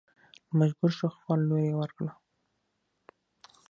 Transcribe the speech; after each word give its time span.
نو 0.47 0.53
مجبور 0.59 0.91
شو 0.97 1.07
خپله 1.15 1.41
لور 1.47 1.61
يې 1.67 1.73
ور 1.77 1.91
کړه. 1.97 2.11